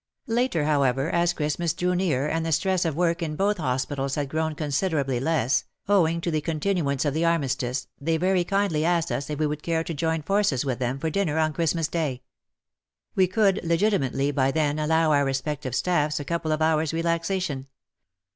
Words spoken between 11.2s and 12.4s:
on Xmas Day.